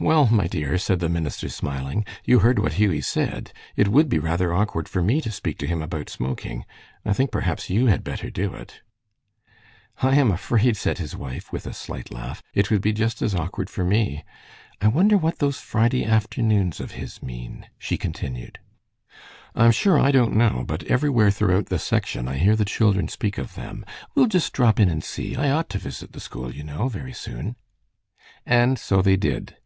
[0.00, 3.52] "Well, my dear," said the minister, smiling, "you heard what Hughie said.
[3.76, 6.64] It would be rather awkward for me to speak to him about smoking.
[7.04, 8.82] I think, perhaps, you had better do it."
[10.02, 13.36] "I am afraid," said his wife, with a slight laugh, "it would be just as
[13.36, 14.24] awkward for me.
[14.80, 18.58] I wonder what those Friday afternoons of his mean," she continued.
[19.54, 23.06] "I am sure I don't know, but everywhere throughout the section I hear the children
[23.06, 23.84] speak of them.
[24.14, 25.36] We'll just drop in and see.
[25.36, 27.54] I ought to visit the school, you know, very soon."
[28.44, 29.56] And so they did.